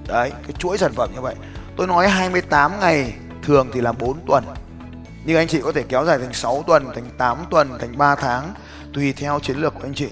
[0.07, 1.35] Đấy, cái chuỗi sản phẩm như vậy.
[1.77, 4.45] Tôi nói 28 ngày, thường thì là 4 tuần.
[5.25, 8.15] Nhưng anh chị có thể kéo dài thành 6 tuần, thành 8 tuần, thành 3
[8.15, 8.55] tháng,
[8.95, 10.09] tùy theo chiến lược của anh chị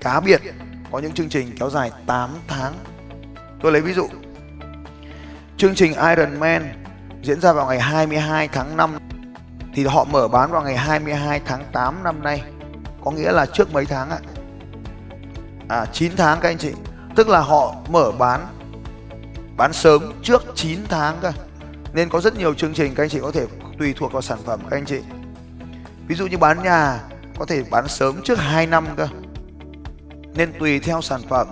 [0.00, 0.40] cá biệt,
[0.92, 2.74] có những chương trình kéo dài 8 tháng.
[3.62, 4.08] Tôi lấy ví dụ.
[5.56, 6.84] Chương trình Iron Man
[7.22, 8.98] diễn ra vào ngày 22 tháng 5
[9.74, 12.42] thì họ mở bán vào ngày 22 tháng 8 năm nay.
[13.04, 14.18] Có nghĩa là trước mấy tháng ạ?
[15.68, 16.72] À 9 tháng các anh chị.
[17.16, 18.46] Tức là họ mở bán
[19.56, 21.32] bán sớm trước 9 tháng cơ.
[21.92, 23.46] Nên có rất nhiều chương trình các anh chị có thể
[23.78, 25.00] tùy thuộc vào sản phẩm các anh chị.
[26.06, 27.00] Ví dụ như bán nhà,
[27.38, 29.08] có thể bán sớm trước 2 năm cơ
[30.38, 31.46] nên tùy theo sản phẩm.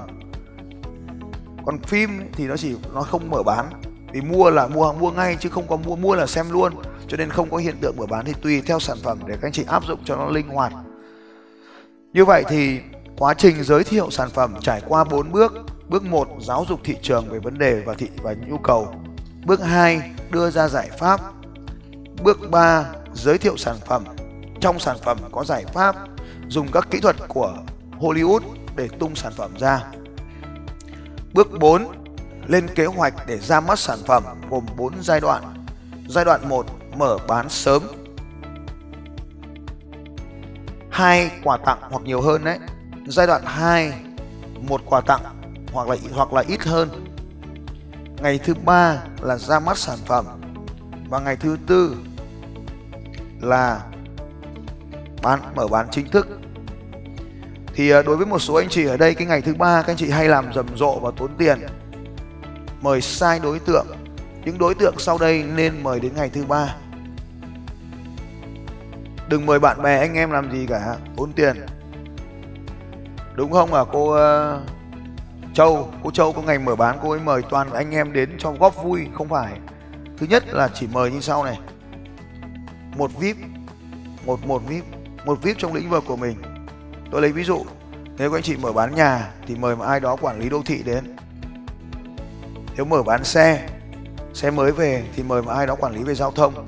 [1.66, 3.70] Còn phim thì nó chỉ, nó không mở bán.
[4.12, 6.72] Vì mua là mua mua ngay chứ không có mua mua là xem luôn.
[7.08, 9.46] Cho nên không có hiện tượng mở bán thì tùy theo sản phẩm để các
[9.46, 10.72] anh chị áp dụng cho nó linh hoạt.
[12.12, 12.80] Như vậy thì
[13.18, 15.52] quá trình giới thiệu sản phẩm trải qua 4 bước.
[15.88, 18.94] Bước 1 giáo dục thị trường về vấn đề và thị và nhu cầu.
[19.46, 21.20] Bước 2 đưa ra giải pháp.
[22.22, 24.04] Bước 3 giới thiệu sản phẩm.
[24.60, 25.96] Trong sản phẩm có giải pháp,
[26.48, 27.54] dùng các kỹ thuật của
[28.00, 28.40] Hollywood
[28.76, 29.82] để tung sản phẩm ra.
[31.32, 31.86] Bước 4
[32.46, 35.66] lên kế hoạch để ra mắt sản phẩm gồm 4 giai đoạn.
[36.08, 37.82] Giai đoạn 1 mở bán sớm.
[40.90, 41.30] 2.
[41.44, 42.58] quà tặng hoặc nhiều hơn đấy.
[43.06, 43.92] Giai đoạn 2
[44.60, 45.22] một quà tặng
[45.72, 46.88] hoặc là hoặc là ít hơn.
[48.22, 50.26] Ngày thứ ba là ra mắt sản phẩm.
[51.08, 51.96] Và ngày thứ tư
[53.40, 53.80] là
[55.22, 56.28] bán, mở bán chính thức
[57.76, 59.92] thì à, đối với một số anh chị ở đây cái ngày thứ ba các
[59.92, 61.58] anh chị hay làm rầm rộ và tốn tiền.
[62.80, 63.86] Mời sai đối tượng.
[64.44, 66.76] Những đối tượng sau đây nên mời đến ngày thứ ba.
[69.28, 71.66] Đừng mời bạn bè anh em làm gì cả tốn tiền.
[73.34, 74.62] Đúng không à cô uh,
[75.54, 78.52] châu cô châu có ngày mở bán cô ấy mời toàn anh em đến cho
[78.52, 79.52] góp vui không phải.
[80.18, 81.58] Thứ nhất là chỉ mời như sau này.
[82.96, 83.36] Một vip
[84.26, 84.84] một một vip
[85.24, 86.55] một vip trong lĩnh vực của mình
[87.10, 87.64] tôi lấy ví dụ.
[88.18, 90.62] Nếu các anh chị mở bán nhà thì mời một ai đó quản lý đô
[90.66, 91.16] thị đến.
[92.76, 93.68] Nếu mở bán xe
[94.34, 96.66] xe mới về thì mời một ai đó quản lý về giao thông.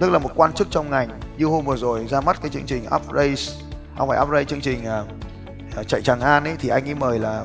[0.00, 1.20] Tức là một quan chức trong ngành.
[1.38, 3.34] Như hôm vừa rồi ra mắt cái chương trình upgrade
[3.98, 4.84] không phải upgrade chương trình
[5.80, 7.44] uh, chạy Tràng An ấy thì anh ấy mời là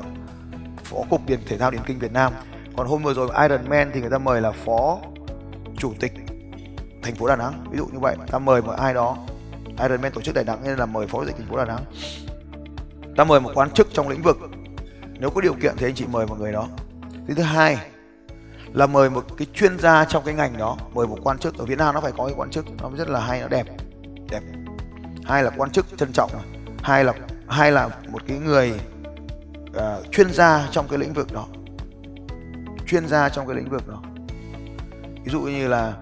[0.84, 2.32] phó cục điện thể thao điền kinh Việt Nam.
[2.76, 4.98] Còn hôm vừa rồi Iron Man thì người ta mời là phó
[5.78, 6.12] chủ tịch
[7.02, 7.64] thành phố Đà Nẵng.
[7.70, 9.16] Ví dụ như vậy ta mời một ai đó
[9.78, 11.84] Ironman tổ chức Đà Nẵng nên là mời phó chủ tịch thành phố Đà Nẵng.
[13.16, 14.36] Ta mời một quan chức trong lĩnh vực.
[15.18, 16.68] Nếu có điều kiện thì anh chị mời một người đó.
[17.28, 17.78] Thứ thứ hai
[18.72, 21.58] là mời một cái chuyên gia trong cái ngành đó mời một quan chức.
[21.58, 23.66] Ở Việt Nam nó phải có cái quan chức nó rất là hay nó đẹp.
[24.30, 24.42] Đẹp.
[25.24, 26.30] Hai là quan chức trân trọng.
[26.82, 27.12] Hai là
[27.48, 28.72] hai là một cái người
[29.70, 31.46] uh, chuyên gia trong cái lĩnh vực đó.
[32.86, 34.02] Chuyên gia trong cái lĩnh vực đó.
[35.24, 35.94] Ví dụ như là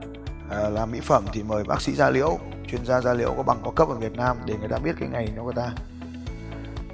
[0.50, 2.38] à, uh, làm mỹ phẩm thì mời bác sĩ da liễu
[2.74, 4.92] chuyên gia da liễu có bằng có cấp ở Việt Nam để người ta biết
[5.00, 5.72] cái ngành đó người ta.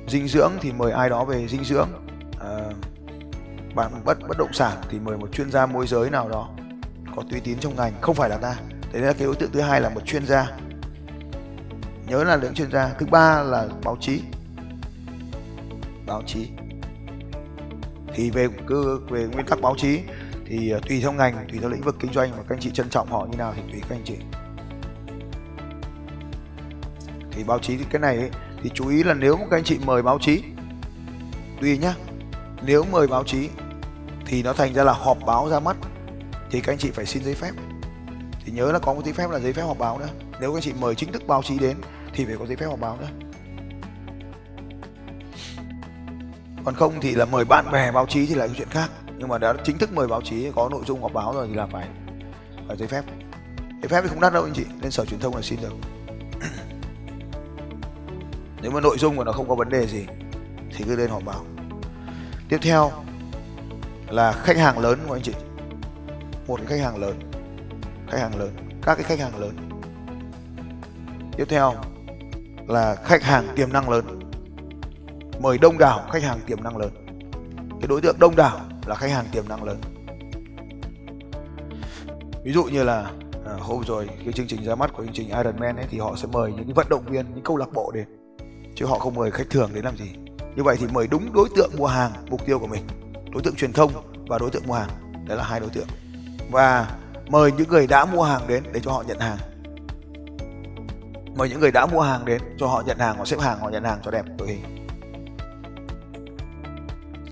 [0.09, 1.89] Dinh dưỡng thì mời ai đó về dinh dưỡng?
[2.41, 2.71] À,
[3.75, 6.49] bạn bất bất động sản thì mời một chuyên gia môi giới nào đó
[7.17, 8.57] có uy tín trong ngành không phải là ta.
[8.93, 10.47] Đấy là cái đối tượng thứ hai là một chuyên gia.
[12.07, 12.89] Nhớ là lượng chuyên gia.
[12.99, 14.23] Thứ ba là báo chí.
[16.07, 16.49] Báo chí.
[18.15, 20.01] Thì về cơ về nguyên tắc báo chí
[20.47, 22.71] thì à, tùy theo ngành tùy theo lĩnh vực kinh doanh mà các anh chị
[22.71, 24.17] trân trọng họ như nào thì tùy các anh chị
[27.33, 28.31] thì báo chí thì cái này ấy,
[28.63, 30.43] thì chú ý là nếu các anh chị mời báo chí
[31.61, 31.95] tùy nhá
[32.63, 33.49] nếu mời báo chí
[34.27, 35.77] thì nó thành ra là họp báo ra mắt
[36.51, 37.51] thì các anh chị phải xin giấy phép.
[38.45, 40.09] Thì nhớ là có một giấy phép là giấy phép họp báo nữa
[40.41, 41.77] nếu các anh chị mời chính thức báo chí đến
[42.15, 43.09] thì phải có giấy phép họp báo nữa
[46.65, 48.91] còn không thì là mời bạn bè báo chí thì là cái chuyện khác.
[49.19, 51.55] Nhưng mà đã chính thức mời báo chí có nội dung họp báo rồi thì
[51.55, 51.89] là phải
[52.69, 53.03] phải giấy phép.
[53.83, 55.73] Giấy phép thì không đắt đâu anh chị nên sở truyền thông là xin được
[58.63, 60.07] nếu mà nội dung của nó không có vấn đề gì
[60.77, 61.45] thì cứ lên họ báo.
[62.49, 62.91] Tiếp theo
[64.09, 65.33] là khách hàng lớn của anh chị.
[66.47, 67.21] Một cái khách hàng lớn
[68.11, 68.51] khách hàng lớn
[68.83, 69.57] các cái khách hàng lớn.
[71.37, 71.75] Tiếp theo
[72.67, 74.21] là khách hàng tiềm năng lớn.
[75.41, 76.91] Mời đông đảo khách hàng tiềm năng lớn.
[77.81, 79.81] Cái đối tượng đông đảo là khách hàng tiềm năng lớn.
[82.45, 83.11] Ví dụ như là
[83.47, 85.99] à, hôm rồi cái chương trình ra mắt của chương trình Iron Man ấy thì
[85.99, 88.20] họ sẽ mời những vận động viên những câu lạc bộ đến
[88.75, 90.11] chứ họ không mời khách thường đến làm gì.
[90.57, 92.83] Như vậy thì mời đúng đối tượng mua hàng mục tiêu của mình.
[93.33, 93.93] Đối tượng truyền thông
[94.29, 94.91] và đối tượng mua hàng.
[95.27, 95.87] Đấy là hai đối tượng.
[96.51, 96.91] Và
[97.29, 99.39] mời những người đã mua hàng đến để cho họ nhận hàng.
[101.37, 103.69] Mời những người đã mua hàng đến cho họ nhận hàng họ xếp hàng họ
[103.69, 104.87] nhận hàng cho đẹp đội hình.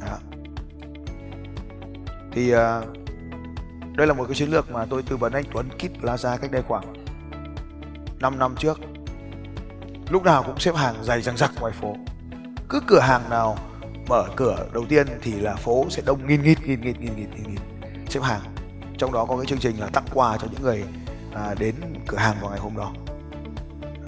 [0.00, 0.18] Đó.
[2.32, 2.58] thì uh,
[3.96, 6.52] đây là một cái chiến lược mà tôi tư vấn anh Tuấn Kit Plaza cách
[6.52, 6.92] đây khoảng
[8.20, 8.80] 5 năm trước
[10.10, 11.96] lúc nào cũng xếp hàng dày răng rặc ngoài phố.
[12.68, 13.58] Cứ cửa hàng nào
[14.08, 17.28] mở cửa đầu tiên thì là phố sẽ đông nghìn nghịt nghìn nghịt nghìn nghịt
[17.34, 17.60] nghìn nghịt
[18.08, 18.40] xếp hàng.
[18.98, 20.84] Trong đó có cái chương trình là tặng quà cho những người
[21.34, 21.74] à, đến
[22.06, 22.92] cửa hàng vào ngày hôm đó.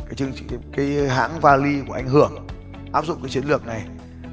[0.07, 2.47] Cái chương trình cái hãng vali của anh hưởng
[2.93, 3.83] áp dụng cái chiến lược này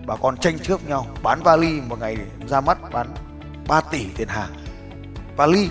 [0.07, 3.07] bà con tranh trước nhau bán vali một ngày ra mắt bán
[3.67, 4.49] 3 tỷ tiền hàng.
[5.37, 5.69] Vali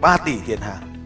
[0.00, 1.04] 3 tỷ tiền hàng.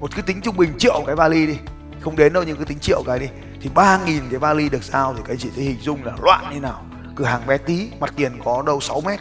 [0.00, 1.56] Một cái tính trung bình triệu cái vali đi
[2.00, 3.26] không đến đâu nhưng cứ tính triệu cái đi.
[3.60, 6.12] Thì ba nghìn cái vali được sao thì các anh chị sẽ hình dung là
[6.22, 6.84] loạn như nào.
[7.16, 9.20] Cửa hàng bé tí mặt tiền có đâu 6 mét.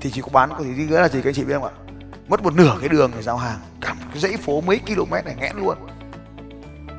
[0.00, 1.64] Thì chỉ có bán có thể đi nghĩa là gì các anh chị biết không
[1.64, 1.70] ạ?
[2.28, 3.58] Mất một nửa cái đường để giao hàng.
[3.80, 5.78] Cả một cái dãy phố mấy km này nghẽn luôn.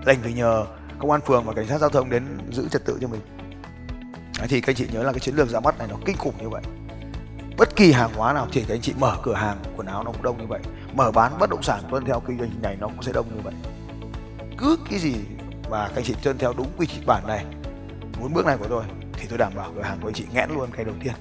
[0.06, 0.66] Đành phải nhờ
[1.00, 3.22] công an phường và cảnh sát giao thông đến giữ trật tự cho mình.
[4.40, 6.18] Đấy, thì các anh chị nhớ là cái chiến lược ra mắt này nó kinh
[6.18, 6.62] khủng như vậy.
[7.58, 10.12] Bất kỳ hàng hóa nào thì các anh chị mở cửa hàng quần áo nó
[10.12, 10.60] cũng đông như vậy.
[10.94, 13.42] Mở bán bất động sản tuân theo kinh doanh này nó cũng sẽ đông như
[13.44, 13.54] vậy
[14.58, 15.16] cứ cái gì
[15.70, 17.46] mà các anh chị tuân theo đúng quy trình bản này,
[18.20, 20.50] muốn bước này của tôi, thì tôi đảm bảo cửa hàng của anh chị nghẽn
[20.50, 21.14] luôn cái đầu tiên.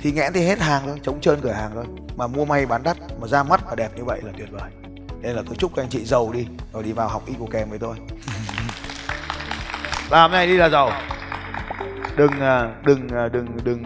[0.00, 1.84] Thì nghẽn thì hết hàng thôi chống trơn cửa hàng thôi.
[2.16, 4.70] Mà mua may bán đắt, mà ra mắt và đẹp như vậy là tuyệt vời.
[5.22, 7.46] Nên là tôi chúc các anh chị giàu đi, rồi đi vào học y của
[7.46, 7.96] kèm với tôi.
[10.10, 10.92] Làm này đi là giàu.
[12.16, 13.82] Đừng à, à, đừng đừng đừng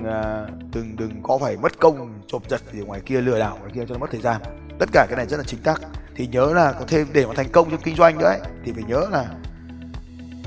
[0.72, 3.84] đừng đừng có phải mất công chộp giật gì ngoài kia, lừa đảo ngoài kia
[3.88, 4.40] cho nó mất thời gian.
[4.78, 5.80] Tất cả cái này rất là chính xác
[6.16, 8.72] thì nhớ là có thêm để mà thành công trong kinh doanh nữa ấy, thì
[8.72, 9.26] phải nhớ là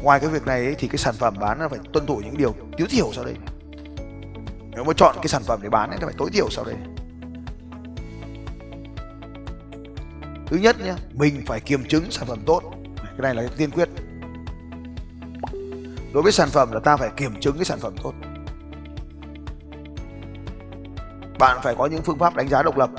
[0.02, 2.38] ngoài cái việc này ấy, thì cái sản phẩm bán nó phải tuân thủ những
[2.38, 3.36] điều tối thiểu sau đây
[4.72, 6.76] nếu mà chọn cái sản phẩm để bán ấy, thì phải tối thiểu sau đây
[10.48, 12.62] thứ nhất nhé mình phải kiểm chứng sản phẩm tốt.
[12.98, 13.90] Cái này là cái tiên quyết.
[16.14, 18.14] Đối với sản phẩm là ta phải kiểm chứng cái sản phẩm tốt.
[21.40, 22.90] Bạn phải có những phương pháp đánh giá độc lập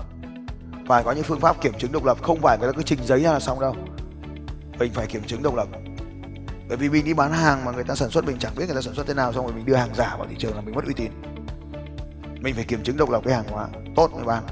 [0.89, 2.99] và có những phương pháp kiểm chứng độc lập không phải người ta cứ trình
[3.03, 3.77] giấy ra là xong đâu.
[4.79, 5.69] Mình phải kiểm chứng độc lập.
[6.69, 8.75] Bởi vì mình đi bán hàng mà người ta sản xuất mình chẳng biết người
[8.75, 10.61] ta sản xuất thế nào xong rồi mình đưa hàng giả vào thị trường là
[10.61, 11.11] mình mất uy tín.
[12.41, 14.45] Mình phải kiểm chứng độc lập cái hàng hóa tốt mới bán.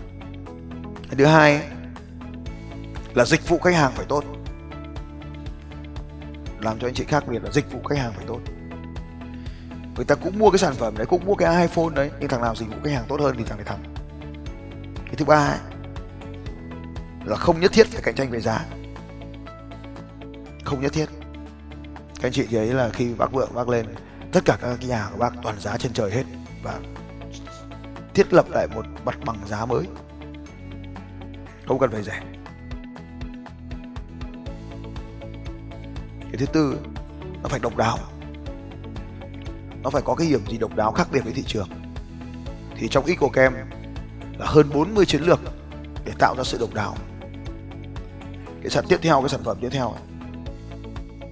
[1.11, 1.62] Thứ hai
[3.14, 4.25] là dịch vụ khách hàng phải tốt.
[6.61, 8.40] Làm cho anh chị khác biệt là dịch vụ khách hàng phải tốt.
[9.96, 12.42] Người ta cũng mua cái sản phẩm đấy cũng mua cái iphone đấy nhưng thằng
[12.42, 13.83] nào dịch vụ khách hàng tốt hơn thì thằng này thắng.
[15.07, 15.59] Cái thứ ba ấy,
[17.26, 18.64] là không nhất thiết phải cạnh tranh về giá.
[20.64, 21.06] Không nhất thiết.
[22.14, 23.86] Các anh chị thấy là khi bác vượng, bác lên,
[24.32, 26.24] tất cả các nhà của bác toàn giá trên trời hết
[26.62, 26.78] và
[28.14, 29.86] thiết lập lại một mặt bằng giá mới.
[31.66, 32.22] Không cần phải rẻ.
[36.20, 36.78] Cái thứ tư,
[37.42, 37.98] nó phải độc đáo.
[39.82, 41.68] Nó phải có cái điểm gì độc đáo khác biệt với thị trường.
[42.76, 43.54] Thì trong EcoCam
[44.38, 45.40] là hơn 40 chiến lược
[46.04, 46.96] để tạo ra sự độc đáo
[48.66, 49.94] cái sản tiếp theo, cái sản phẩm tiếp theo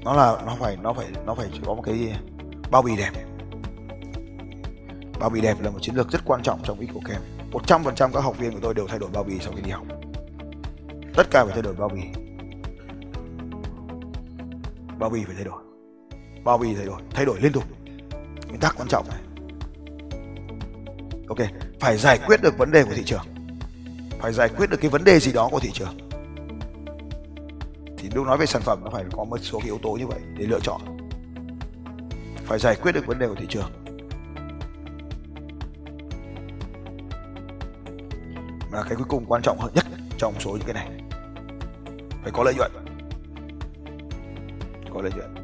[0.05, 2.13] nó là, nó phải nó phải nó phải có một cái
[2.71, 3.11] bao bì đẹp.
[5.21, 8.39] Bao bì đẹp là một chiến lược rất quan trọng trong EcoCam 100% các học
[8.39, 9.87] viên của tôi đều thay đổi bao bì sau khi đi học.
[11.15, 12.01] Tất cả phải thay đổi bao bì.
[14.99, 15.63] Bao bì phải thay đổi.
[16.45, 17.65] Bao bì thay đổi thay đổi liên tục.
[18.49, 19.21] Nguyên tắc quan trọng này.
[21.29, 21.39] Ok,
[21.81, 23.25] phải giải quyết được vấn đề của thị trường.
[24.21, 26.04] Phải giải quyết được cái vấn đề gì đó của thị trường
[28.05, 30.07] thì lúc nói về sản phẩm nó phải có một số cái yếu tố như
[30.07, 30.81] vậy để lựa chọn.
[32.37, 33.71] Phải giải quyết được vấn đề của thị trường.
[38.71, 39.85] Và cái cuối cùng quan trọng hơn nhất
[40.19, 40.89] trong số những cái này,
[42.23, 42.73] phải có lợi nhuận.
[44.95, 45.44] Có lợi nhuận.